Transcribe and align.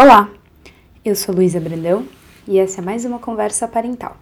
Olá, 0.00 0.30
eu 1.04 1.16
sou 1.16 1.34
Luísa 1.34 1.58
Brandão 1.58 2.06
e 2.46 2.56
essa 2.56 2.80
é 2.80 2.84
mais 2.84 3.04
uma 3.04 3.18
conversa 3.18 3.66
parental. 3.66 4.16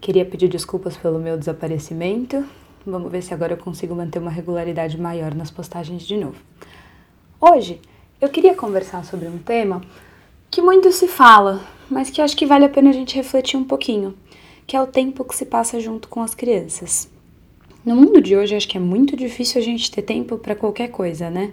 Queria 0.00 0.24
pedir 0.24 0.48
desculpas 0.48 0.96
pelo 0.96 1.18
meu 1.18 1.36
desaparecimento. 1.36 2.42
Vamos 2.86 3.12
ver 3.12 3.22
se 3.22 3.34
agora 3.34 3.52
eu 3.52 3.58
consigo 3.58 3.94
manter 3.94 4.20
uma 4.20 4.30
regularidade 4.30 4.98
maior 4.98 5.34
nas 5.34 5.50
postagens 5.50 6.04
de 6.04 6.16
novo. 6.16 6.38
Hoje 7.38 7.78
eu 8.22 8.30
queria 8.30 8.54
conversar 8.54 9.04
sobre 9.04 9.28
um 9.28 9.36
tema 9.36 9.82
que 10.50 10.62
muito 10.62 10.90
se 10.90 11.06
fala, 11.06 11.60
mas 11.90 12.08
que 12.08 12.22
acho 12.22 12.34
que 12.34 12.46
vale 12.46 12.64
a 12.64 12.70
pena 12.70 12.88
a 12.88 12.94
gente 12.94 13.14
refletir 13.14 13.58
um 13.58 13.64
pouquinho, 13.64 14.14
que 14.66 14.74
é 14.74 14.80
o 14.80 14.86
tempo 14.86 15.26
que 15.26 15.36
se 15.36 15.44
passa 15.44 15.78
junto 15.78 16.08
com 16.08 16.22
as 16.22 16.34
crianças. 16.34 17.10
No 17.84 17.94
mundo 17.94 18.18
de 18.18 18.34
hoje, 18.34 18.56
acho 18.56 18.66
que 18.66 18.78
é 18.78 18.80
muito 18.80 19.14
difícil 19.14 19.60
a 19.60 19.64
gente 19.64 19.90
ter 19.90 20.00
tempo 20.00 20.38
para 20.38 20.56
qualquer 20.56 20.88
coisa, 20.88 21.28
né? 21.28 21.52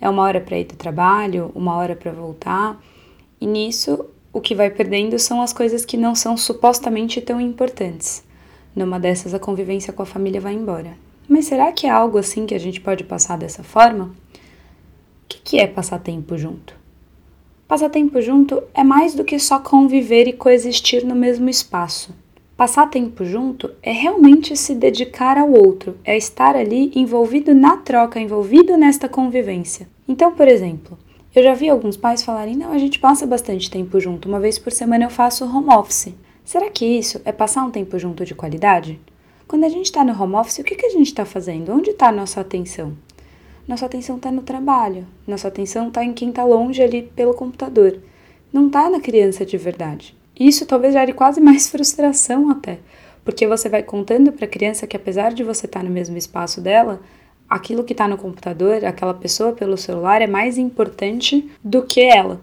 É 0.00 0.08
uma 0.08 0.22
hora 0.22 0.40
para 0.40 0.58
ir 0.58 0.64
do 0.64 0.76
trabalho, 0.76 1.50
uma 1.54 1.76
hora 1.76 1.96
para 1.96 2.12
voltar. 2.12 2.80
E 3.40 3.46
nisso, 3.46 4.06
o 4.32 4.40
que 4.40 4.54
vai 4.54 4.70
perdendo 4.70 5.18
são 5.18 5.42
as 5.42 5.52
coisas 5.52 5.84
que 5.84 5.96
não 5.96 6.14
são 6.14 6.36
supostamente 6.36 7.20
tão 7.20 7.40
importantes. 7.40 8.22
Numa 8.74 9.00
dessas, 9.00 9.34
a 9.34 9.38
convivência 9.38 9.92
com 9.92 10.02
a 10.02 10.06
família 10.06 10.40
vai 10.40 10.54
embora. 10.54 10.96
Mas 11.28 11.46
será 11.46 11.72
que 11.72 11.86
é 11.86 11.90
algo 11.90 12.18
assim 12.18 12.46
que 12.46 12.54
a 12.54 12.60
gente 12.60 12.80
pode 12.80 13.04
passar 13.04 13.36
dessa 13.36 13.62
forma? 13.62 14.04
O 14.04 15.28
que, 15.28 15.38
que 15.38 15.58
é 15.58 15.66
passar 15.66 15.98
tempo 15.98 16.38
junto? 16.38 16.74
Passar 17.66 17.90
tempo 17.90 18.20
junto 18.22 18.62
é 18.72 18.82
mais 18.82 19.14
do 19.14 19.24
que 19.24 19.38
só 19.38 19.58
conviver 19.58 20.26
e 20.26 20.32
coexistir 20.32 21.04
no 21.04 21.14
mesmo 21.14 21.50
espaço. 21.50 22.14
Passar 22.58 22.90
tempo 22.90 23.24
junto 23.24 23.70
é 23.80 23.92
realmente 23.92 24.56
se 24.56 24.74
dedicar 24.74 25.38
ao 25.38 25.48
outro, 25.48 25.96
é 26.04 26.16
estar 26.16 26.56
ali 26.56 26.90
envolvido 26.92 27.54
na 27.54 27.76
troca, 27.76 28.18
envolvido 28.18 28.76
nesta 28.76 29.08
convivência. 29.08 29.88
Então, 30.08 30.34
por 30.34 30.48
exemplo, 30.48 30.98
eu 31.32 31.40
já 31.44 31.54
vi 31.54 31.68
alguns 31.68 31.96
pais 31.96 32.24
falarem: 32.24 32.56
não, 32.56 32.72
a 32.72 32.78
gente 32.78 32.98
passa 32.98 33.24
bastante 33.24 33.70
tempo 33.70 34.00
junto, 34.00 34.28
uma 34.28 34.40
vez 34.40 34.58
por 34.58 34.72
semana 34.72 35.04
eu 35.04 35.08
faço 35.08 35.44
home 35.44 35.72
office. 35.72 36.12
Será 36.44 36.68
que 36.68 36.84
isso 36.84 37.20
é 37.24 37.30
passar 37.30 37.62
um 37.62 37.70
tempo 37.70 37.96
junto 37.96 38.24
de 38.24 38.34
qualidade? 38.34 38.98
Quando 39.46 39.62
a 39.62 39.68
gente 39.68 39.86
está 39.86 40.02
no 40.02 40.20
home 40.20 40.34
office, 40.34 40.58
o 40.58 40.64
que, 40.64 40.74
que 40.74 40.86
a 40.86 40.90
gente 40.90 41.06
está 41.06 41.24
fazendo? 41.24 41.72
Onde 41.72 41.90
está 41.90 42.08
a 42.08 42.12
nossa 42.12 42.40
atenção? 42.40 42.92
Nossa 43.68 43.86
atenção 43.86 44.16
está 44.16 44.32
no 44.32 44.42
trabalho, 44.42 45.06
nossa 45.24 45.46
atenção 45.46 45.86
está 45.86 46.02
em 46.04 46.12
quem 46.12 46.30
está 46.30 46.42
longe 46.42 46.82
ali 46.82 47.04
pelo 47.14 47.34
computador, 47.34 48.00
não 48.52 48.66
está 48.66 48.90
na 48.90 48.98
criança 48.98 49.46
de 49.46 49.56
verdade. 49.56 50.18
Isso 50.38 50.66
talvez 50.66 50.94
gere 50.94 51.12
quase 51.12 51.40
mais 51.40 51.68
frustração 51.70 52.50
até, 52.50 52.78
porque 53.24 53.46
você 53.46 53.68
vai 53.68 53.82
contando 53.82 54.32
para 54.32 54.44
a 54.44 54.48
criança 54.48 54.86
que 54.86 54.96
apesar 54.96 55.32
de 55.32 55.42
você 55.42 55.66
estar 55.66 55.80
tá 55.80 55.84
no 55.84 55.90
mesmo 55.90 56.16
espaço 56.16 56.60
dela, 56.60 57.00
aquilo 57.48 57.84
que 57.84 57.92
está 57.92 58.06
no 58.06 58.18
computador, 58.18 58.84
aquela 58.84 59.14
pessoa 59.14 59.52
pelo 59.52 59.76
celular 59.76 60.20
é 60.22 60.26
mais 60.26 60.58
importante 60.58 61.48
do 61.64 61.82
que 61.82 62.00
ela. 62.00 62.40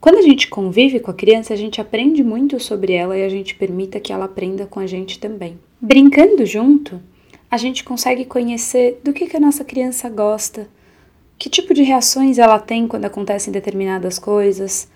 Quando 0.00 0.16
a 0.16 0.22
gente 0.22 0.48
convive 0.48 0.98
com 0.98 1.10
a 1.10 1.14
criança, 1.14 1.52
a 1.52 1.56
gente 1.56 1.78
aprende 1.78 2.24
muito 2.24 2.58
sobre 2.58 2.94
ela 2.94 3.18
e 3.18 3.22
a 3.22 3.28
gente 3.28 3.54
permita 3.54 4.00
que 4.00 4.12
ela 4.12 4.24
aprenda 4.24 4.64
com 4.64 4.80
a 4.80 4.86
gente 4.86 5.18
também. 5.18 5.58
Brincando 5.78 6.46
junto, 6.46 6.98
a 7.50 7.58
gente 7.58 7.84
consegue 7.84 8.24
conhecer 8.24 8.98
do 9.04 9.12
que, 9.12 9.26
que 9.26 9.36
a 9.36 9.40
nossa 9.40 9.62
criança 9.62 10.08
gosta, 10.08 10.68
que 11.38 11.50
tipo 11.50 11.74
de 11.74 11.82
reações 11.82 12.38
ela 12.38 12.58
tem 12.58 12.86
quando 12.86 13.04
acontecem 13.04 13.52
determinadas 13.52 14.18
coisas, 14.18 14.88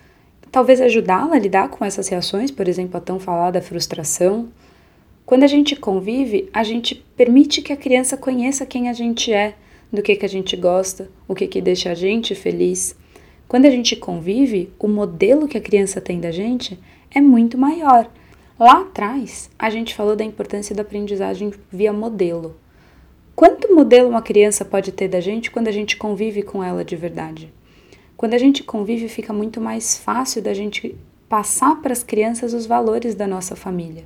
talvez 0.51 0.81
ajudá-la 0.81 1.35
a 1.35 1.39
lidar 1.39 1.69
com 1.69 1.83
essas 1.83 2.07
reações, 2.07 2.51
por 2.51 2.67
exemplo, 2.67 2.97
a 2.97 3.01
tão 3.01 3.19
falada 3.19 3.61
frustração. 3.61 4.49
Quando 5.25 5.43
a 5.43 5.47
gente 5.47 5.75
convive, 5.75 6.49
a 6.53 6.63
gente 6.63 6.95
permite 7.15 7.61
que 7.61 7.73
a 7.73 7.77
criança 7.77 8.15
conheça 8.15 8.65
quem 8.65 8.89
a 8.89 8.93
gente 8.93 9.33
é, 9.33 9.55
do 9.91 10.01
que, 10.01 10.15
que 10.15 10.25
a 10.25 10.29
gente 10.29 10.55
gosta, 10.55 11.09
o 11.27 11.35
que, 11.35 11.47
que 11.47 11.61
deixa 11.61 11.91
a 11.91 11.95
gente 11.95 12.35
feliz. 12.35 12.95
Quando 13.47 13.65
a 13.65 13.69
gente 13.69 13.95
convive, 13.95 14.71
o 14.79 14.87
modelo 14.87 15.47
que 15.47 15.57
a 15.57 15.61
criança 15.61 16.01
tem 16.01 16.19
da 16.19 16.31
gente 16.31 16.79
é 17.13 17.21
muito 17.21 17.57
maior. 17.57 18.09
Lá 18.59 18.81
atrás, 18.81 19.49
a 19.59 19.69
gente 19.69 19.93
falou 19.93 20.15
da 20.15 20.23
importância 20.23 20.75
da 20.75 20.81
aprendizagem 20.81 21.51
via 21.71 21.91
modelo. 21.91 22.55
Quanto 23.35 23.75
modelo 23.75 24.07
uma 24.07 24.21
criança 24.21 24.63
pode 24.63 24.93
ter 24.93 25.09
da 25.09 25.19
gente 25.19 25.51
quando 25.51 25.67
a 25.67 25.71
gente 25.71 25.97
convive 25.97 26.41
com 26.41 26.63
ela 26.63 26.85
de 26.85 26.95
verdade? 26.95 27.51
Quando 28.25 28.33
a 28.33 28.39
gente 28.39 28.63
convive, 28.63 29.07
fica 29.07 29.31
muito 29.31 29.61
mais 29.61 29.99
fácil 29.99 30.41
da 30.41 30.51
gente 30.51 30.95
passar 31.29 31.79
para 31.79 31.93
as 31.93 32.01
crianças 32.01 32.55
os 32.55 32.65
valores 32.65 33.13
da 33.13 33.27
nossa 33.27 33.55
família. 33.55 34.05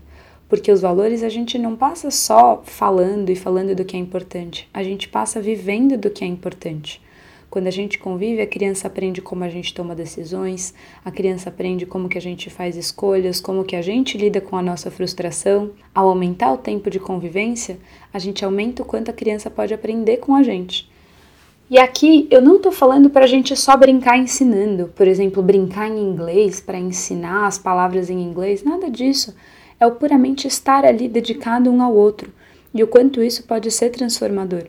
Porque 0.50 0.70
os 0.70 0.82
valores 0.82 1.24
a 1.24 1.30
gente 1.30 1.58
não 1.58 1.74
passa 1.74 2.12
só 2.12 2.62
falando 2.66 3.30
e 3.30 3.36
falando 3.38 3.74
do 3.74 3.86
que 3.86 3.96
é 3.96 4.00
importante, 4.00 4.68
a 4.74 4.84
gente 4.84 5.08
passa 5.08 5.40
vivendo 5.42 5.98
do 5.98 6.10
que 6.10 6.26
é 6.26 6.28
importante. 6.28 7.02
Quando 7.50 7.68
a 7.68 7.72
gente 7.72 7.98
convive, 7.98 8.42
a 8.42 8.46
criança 8.46 8.88
aprende 8.88 9.22
como 9.22 9.46
a 9.46 9.50
gente 9.50 9.74
toma 9.74 9.96
decisões, 9.96 10.74
a 11.06 11.10
criança 11.10 11.48
aprende 11.48 11.86
como 11.86 12.10
que 12.10 12.18
a 12.18 12.22
gente 12.22 12.50
faz 12.50 12.76
escolhas, 12.76 13.40
como 13.40 13.64
que 13.64 13.78
a 13.78 13.82
gente 13.82 14.18
lida 14.18 14.42
com 14.42 14.58
a 14.58 14.62
nossa 14.62 14.92
frustração. 14.92 15.72
Ao 15.96 16.10
aumentar 16.10 16.52
o 16.52 16.58
tempo 16.58 16.90
de 16.90 17.00
convivência, 17.00 17.80
a 18.12 18.20
gente 18.20 18.44
aumenta 18.44 18.82
o 18.82 18.86
quanto 18.86 19.12
a 19.12 19.14
criança 19.14 19.50
pode 19.50 19.74
aprender 19.74 20.18
com 20.18 20.36
a 20.36 20.44
gente. 20.44 20.90
E 21.70 21.78
aqui 21.78 22.28
eu 22.32 22.42
não 22.42 22.56
estou 22.56 22.72
falando 22.72 23.12
para 23.12 23.26
a 23.26 23.28
gente 23.28 23.56
só 23.56 23.78
brincar 23.78 24.18
ensinando, 24.18 24.88
por 24.96 25.08
exemplo, 25.08 25.44
brincar 25.44 25.88
em 25.88 26.00
inglês 26.00 26.60
para 26.60 26.80
ensinar 26.80 27.46
as 27.46 27.60
palavras 27.60 28.10
em 28.10 28.20
inglês, 28.20 28.64
nada 28.64 28.90
disso. 28.90 29.36
É 29.80 29.86
o 29.86 29.92
puramente 29.92 30.48
estar 30.48 30.84
ali 30.84 31.08
dedicado 31.08 31.70
um 31.70 31.84
ao 31.84 31.94
outro 31.94 32.34
e 32.74 32.84
o 32.84 32.88
quanto 32.88 33.22
isso 33.22 33.44
pode 33.44 33.70
ser 33.70 33.92
transformador. 33.92 34.64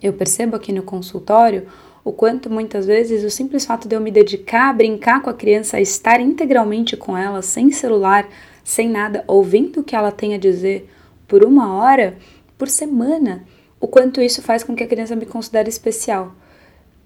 Eu 0.00 0.12
percebo 0.12 0.54
aqui 0.54 0.72
no 0.72 0.84
consultório 0.84 1.66
o 2.04 2.12
quanto 2.12 2.48
muitas 2.48 2.86
vezes 2.86 3.24
o 3.24 3.30
simples 3.30 3.66
fato 3.66 3.88
de 3.88 3.96
eu 3.96 4.00
me 4.00 4.12
dedicar 4.12 4.70
a 4.70 4.72
brincar 4.72 5.20
com 5.22 5.30
a 5.30 5.34
criança, 5.34 5.78
a 5.78 5.80
estar 5.80 6.20
integralmente 6.20 6.96
com 6.96 7.18
ela, 7.18 7.42
sem 7.42 7.72
celular, 7.72 8.28
sem 8.62 8.88
nada, 8.88 9.24
ouvindo 9.26 9.80
o 9.80 9.84
que 9.84 9.96
ela 9.96 10.12
tem 10.12 10.32
a 10.34 10.38
dizer 10.38 10.88
por 11.26 11.44
uma 11.44 11.74
hora 11.74 12.16
por 12.56 12.68
semana, 12.68 13.44
o 13.80 13.88
quanto 13.88 14.20
isso 14.20 14.42
faz 14.42 14.62
com 14.62 14.76
que 14.76 14.84
a 14.84 14.86
criança 14.86 15.16
me 15.16 15.24
considere 15.24 15.68
especial. 15.68 16.34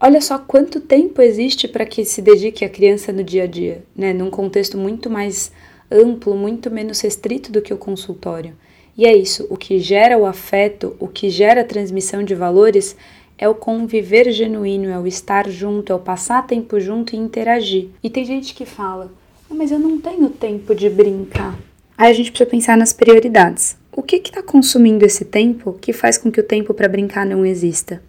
Olha 0.01 0.21
só 0.21 0.39
quanto 0.39 0.81
tempo 0.81 1.23
existe 1.23 1.69
para 1.69 1.87
que 1.87 2.05
se 2.05 2.21
dedique 2.21 2.65
a 2.65 2.69
criança 2.69 3.13
no 3.13 3.23
dia 3.23 3.45
a 3.45 3.47
dia, 3.47 3.85
né? 3.97 4.13
num 4.13 4.29
contexto 4.29 4.77
muito 4.77 5.09
mais 5.09 5.53
amplo, 5.91 6.35
muito 6.35 6.71
menos 6.71 7.01
restrito 7.01 7.53
do 7.53 7.63
que 7.63 7.73
o 7.73 7.79
consultório. 7.79 8.55
E 8.99 9.07
é 9.07 9.17
isso, 9.17 9.47
o 9.49 9.57
que 9.57 9.79
gera 9.79 10.19
o 10.19 10.27
afeto, 10.27 10.97
o 10.99 11.09
que 11.09 11.31
gera 11.31 11.61
a 11.61 11.65
transmissão 11.65 12.23
de 12.23 12.35
valores 12.35 12.97
é 13.39 13.49
o 13.49 13.55
conviver 13.55 14.31
genuíno, 14.31 14.89
é 14.89 14.99
o 14.99 15.07
estar 15.07 15.49
junto, 15.49 15.93
é 15.93 15.97
o 15.97 16.01
passar 16.01 16.47
tempo 16.47 16.79
junto 16.79 17.15
e 17.15 17.19
interagir. 17.19 17.89
E 18.03 18.11
tem 18.11 18.25
gente 18.25 18.55
que 18.55 18.65
fala, 18.65 19.13
ah, 19.51 19.55
mas 19.55 19.73
eu 19.73 19.79
não 19.79 20.01
tenho 20.01 20.29
tempo 20.29 20.75
de 20.75 20.89
brincar. 20.89 21.59
Aí 21.97 22.11
a 22.11 22.15
gente 22.15 22.31
precisa 22.31 22.51
pensar 22.51 22.77
nas 22.77 22.93
prioridades 22.93 23.77
o 23.97 24.03
que 24.03 24.17
está 24.17 24.43
consumindo 24.43 25.05
esse 25.05 25.25
tempo 25.25 25.79
que 25.81 25.93
faz 25.93 26.19
com 26.19 26.31
que 26.31 26.41
o 26.41 26.45
tempo 26.45 26.75
para 26.75 26.89
brincar 26.89 27.25
não 27.25 27.47
exista? 27.47 28.03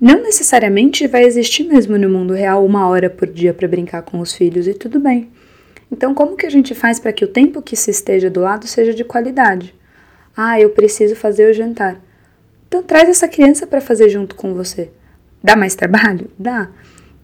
Não 0.00 0.22
necessariamente 0.22 1.06
vai 1.06 1.24
existir 1.24 1.64
mesmo 1.64 1.98
no 1.98 2.08
mundo 2.08 2.32
real 2.32 2.64
uma 2.64 2.88
hora 2.88 3.10
por 3.10 3.28
dia 3.28 3.52
para 3.52 3.68
brincar 3.68 4.02
com 4.02 4.18
os 4.20 4.34
filhos 4.34 4.66
e 4.66 4.72
tudo 4.72 4.98
bem. 4.98 5.28
Então, 5.92 6.14
como 6.14 6.36
que 6.36 6.46
a 6.46 6.50
gente 6.50 6.74
faz 6.74 6.98
para 6.98 7.12
que 7.12 7.24
o 7.24 7.28
tempo 7.28 7.60
que 7.60 7.76
se 7.76 7.90
esteja 7.90 8.30
do 8.30 8.40
lado 8.40 8.66
seja 8.66 8.94
de 8.94 9.04
qualidade? 9.04 9.74
Ah, 10.34 10.58
eu 10.60 10.70
preciso 10.70 11.14
fazer 11.14 11.50
o 11.50 11.54
jantar. 11.54 12.00
Então, 12.66 12.82
traz 12.82 13.08
essa 13.08 13.28
criança 13.28 13.66
para 13.66 13.80
fazer 13.80 14.08
junto 14.08 14.34
com 14.34 14.54
você. 14.54 14.90
Dá 15.42 15.54
mais 15.54 15.74
trabalho? 15.74 16.30
Dá. 16.38 16.68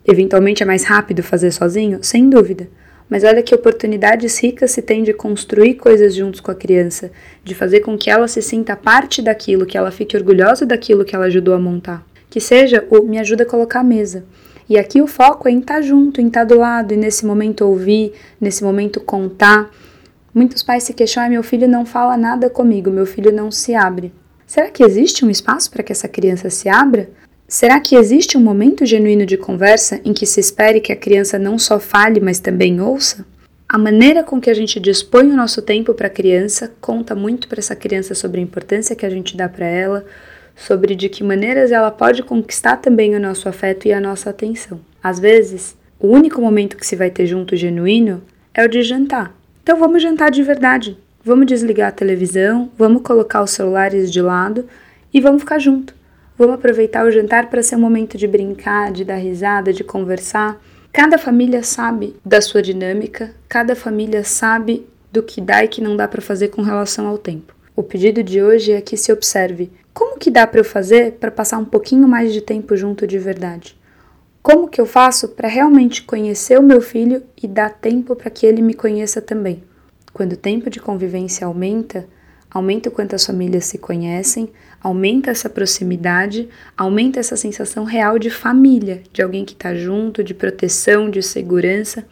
Eventualmente 0.07 0.63
é 0.63 0.67
mais 0.67 0.85
rápido 0.85 1.23
fazer 1.23 1.51
sozinho? 1.51 1.99
Sem 2.03 2.29
dúvida. 2.29 2.69
Mas 3.13 3.25
olha 3.25 3.43
que 3.43 3.55
oportunidades 3.55 4.39
ricas 4.43 4.71
se 4.71 4.81
tem 4.81 5.03
de 5.03 5.13
construir 5.13 5.75
coisas 5.75 6.15
juntos 6.15 6.41
com 6.41 6.51
a 6.51 6.55
criança, 6.55 7.13
de 7.45 7.55
fazer 7.55 7.81
com 7.81 7.95
que 7.95 8.09
ela 8.09 8.27
se 8.27 8.41
sinta 8.41 8.75
parte 8.75 9.21
daquilo, 9.21 9.67
que 9.67 9.77
ela 9.77 9.91
fique 9.91 10.17
orgulhosa 10.17 10.65
daquilo 10.65 11.05
que 11.05 11.15
ela 11.15 11.27
ajudou 11.27 11.55
a 11.55 11.59
montar. 11.59 12.07
Que 12.31 12.41
seja 12.41 12.87
o 12.89 13.03
me 13.03 13.19
ajuda 13.19 13.43
a 13.43 13.47
colocar 13.47 13.81
a 13.81 13.85
mesa. 13.85 14.25
E 14.67 14.79
aqui 14.79 15.03
o 15.03 15.07
foco 15.07 15.47
é 15.47 15.53
em 15.53 15.59
estar 15.59 15.75
tá 15.75 15.83
junto, 15.83 16.23
em 16.23 16.29
estar 16.29 16.47
tá 16.47 16.55
do 16.55 16.59
lado, 16.59 16.95
e 16.95 16.97
nesse 16.97 17.27
momento 17.27 17.67
ouvir, 17.67 18.15
nesse 18.41 18.65
momento 18.65 18.99
contar. 18.99 19.71
Muitos 20.33 20.63
pais 20.63 20.83
se 20.85 20.95
queixam: 20.95 21.23
ah, 21.23 21.29
meu 21.29 21.43
filho 21.43 21.69
não 21.69 21.85
fala 21.85 22.17
nada 22.17 22.49
comigo, 22.49 22.91
meu 22.91 23.05
filho 23.05 23.31
não 23.31 23.51
se 23.51 23.75
abre. 23.75 24.11
Será 24.47 24.71
que 24.71 24.83
existe 24.83 25.23
um 25.23 25.29
espaço 25.29 25.71
para 25.71 25.83
que 25.83 25.93
essa 25.93 26.09
criança 26.09 26.49
se 26.49 26.67
abra? 26.67 27.11
Será 27.53 27.79
que 27.81 27.97
existe 27.97 28.39
um 28.39 28.41
momento 28.41 28.87
genuíno 28.87 29.27
de 29.27 29.37
conversa 29.37 30.01
em 30.07 30.15
que 30.15 30.25
se 30.25 30.41
espere 30.41 30.81
que 30.81 30.91
a 30.91 30.97
criança 30.97 31.39
não 31.39 31.59
só 31.59 31.79
fale, 31.79 32.19
mas 32.19 32.39
também 32.39 32.81
ouça? 32.81 33.27
A 33.69 33.77
maneira 33.77 34.25
com 34.25 34.41
que 34.41 34.49
a 34.49 34.55
gente 34.55 34.81
dispõe 34.81 35.27
o 35.31 35.37
nosso 35.37 35.61
tempo 35.61 35.93
para 35.93 36.07
a 36.07 36.11
criança 36.11 36.73
conta 36.81 37.15
muito 37.15 37.47
para 37.49 37.59
essa 37.59 37.77
criança 37.77 38.15
sobre 38.15 38.41
a 38.41 38.43
importância 38.43 38.97
que 38.97 39.05
a 39.05 39.11
gente 39.11 39.37
dá 39.37 39.51
para 39.51 39.67
ela, 39.67 40.03
sobre 40.57 40.95
de 40.97 41.11
que 41.11 41.23
maneiras 41.23 41.71
ela 41.73 41.91
pode 41.91 42.23
conquistar 42.23 42.79
também 42.79 43.15
o 43.15 43.21
nosso 43.21 43.47
afeto 43.51 43.87
e 43.87 43.93
a 43.93 44.01
nossa 44.01 44.31
atenção. 44.31 44.81
Às 45.03 45.21
vezes, 45.21 45.77
o 46.01 46.09
único 46.09 46.41
momento 46.41 46.79
que 46.79 46.87
se 46.87 46.97
vai 46.97 47.11
ter 47.11 47.27
junto 47.27 47.55
genuíno 47.55 48.23
é 48.55 48.65
o 48.65 48.69
de 48.69 48.81
jantar. 48.83 49.31
Então 49.63 49.79
vamos 49.79 50.03
jantar 50.03 50.31
de 50.31 50.43
verdade. 50.43 50.97
Vamos 51.23 51.45
desligar 51.45 51.91
a 51.91 51.93
televisão, 51.93 52.71
vamos 52.79 53.03
colocar 53.03 53.43
os 53.43 53.51
celulares 53.51 54.11
de 54.11 54.23
lado 54.23 54.67
e 55.13 55.21
vamos 55.21 55.43
ficar 55.43 55.59
junto. 55.59 56.01
Vamos 56.39 56.55
aproveitar 56.55 57.07
o 57.07 57.11
jantar 57.11 57.51
para 57.51 57.63
ser 57.63 57.77
um 57.77 57.81
momento 57.81 58.17
de 58.17 58.27
brincar, 58.27 58.91
de 58.91 59.05
dar 59.05 59.17
risada, 59.17 59.73
de 59.73 59.85
conversar. 59.85 60.61
Cada 60.93 61.19
família 61.19 61.63
sabe 61.63 62.17
da 62.25 62.41
sua 62.41 62.63
dinâmica, 62.63 63.35
cada 63.49 63.77
família 63.77 64.25
sabe 64.25 64.87
do 65.13 65.23
que 65.23 65.41
dá 65.41 65.63
e 65.63 65.69
que 65.69 65.83
não 65.83 65.97
dá 65.97 66.09
para 66.09 66.23
fazer 66.23 66.49
com 66.49 66.63
relação 66.63 67.07
ao 67.07 67.19
tempo. 67.19 67.55
O 67.77 67.83
pedido 67.83 68.23
de 68.23 68.43
hoje 68.43 68.73
é 68.73 68.81
que 68.81 68.97
se 68.97 69.13
observe 69.13 69.71
como 69.93 70.19
que 70.19 70.31
dá 70.31 70.47
para 70.47 70.61
eu 70.61 70.65
fazer 70.65 71.13
para 71.13 71.31
passar 71.31 71.59
um 71.59 71.65
pouquinho 71.65 72.09
mais 72.09 72.33
de 72.33 72.41
tempo 72.41 72.77
junto 72.77 73.07
de 73.07 73.19
verdade. 73.19 73.77
Como 74.43 74.69
que 74.69 74.81
eu 74.81 74.87
faço 74.87 75.29
para 75.29 75.49
realmente 75.49 76.03
conhecer 76.03 76.59
o 76.59 76.63
meu 76.63 76.81
filho 76.81 77.23
e 77.41 77.47
dar 77.47 77.71
tempo 77.71 78.17
para 78.17 78.31
que 78.31 78.45
ele 78.45 78.61
me 78.61 78.75
conheça 78.75 79.21
também? 79.21 79.63
Quando 80.13 80.33
o 80.33 80.37
tempo 80.37 80.69
de 80.69 80.81
convivência 80.81 81.47
aumenta, 81.47 82.07
aumenta 82.53 82.89
o 82.89 82.93
quanto 82.93 83.15
as 83.15 83.25
famílias 83.25 83.65
se 83.65 83.79
conhecem, 83.79 84.51
aumenta 84.81 85.31
essa 85.31 85.49
proximidade, 85.49 86.49
aumenta 86.77 87.19
essa 87.19 87.37
sensação 87.37 87.85
real 87.85 88.19
de 88.19 88.29
família, 88.29 89.03
de 89.13 89.23
alguém 89.23 89.45
que 89.45 89.53
está 89.53 89.75
junto, 89.75 90.23
de 90.23 90.35
proteção, 90.35 91.09
de 91.09 91.23
segurança. 91.23 92.05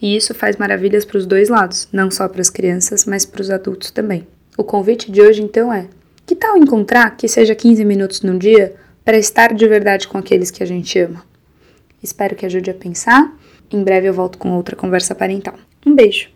E 0.00 0.16
isso 0.16 0.34
faz 0.34 0.56
maravilhas 0.56 1.04
para 1.04 1.18
os 1.18 1.26
dois 1.26 1.48
lados, 1.48 1.88
não 1.92 2.10
só 2.10 2.28
para 2.28 2.40
as 2.40 2.50
crianças, 2.50 3.04
mas 3.04 3.26
para 3.26 3.40
os 3.40 3.50
adultos 3.50 3.90
também. 3.90 4.26
O 4.56 4.62
convite 4.62 5.10
de 5.10 5.20
hoje 5.20 5.42
então 5.42 5.72
é: 5.72 5.88
que 6.26 6.36
tal 6.36 6.56
encontrar 6.56 7.16
que 7.16 7.26
seja 7.26 7.54
15 7.54 7.84
minutos 7.84 8.22
no 8.22 8.38
dia 8.38 8.74
para 9.04 9.18
estar 9.18 9.52
de 9.52 9.66
verdade 9.66 10.06
com 10.06 10.18
aqueles 10.18 10.50
que 10.50 10.62
a 10.62 10.66
gente 10.66 10.98
ama? 10.98 11.24
Espero 12.02 12.36
que 12.36 12.46
ajude 12.46 12.70
a 12.70 12.74
pensar. 12.74 13.36
Em 13.70 13.82
breve 13.82 14.08
eu 14.08 14.14
volto 14.14 14.38
com 14.38 14.50
outra 14.52 14.76
conversa 14.76 15.14
parental. 15.14 15.54
Um 15.86 15.94
beijo! 15.94 16.28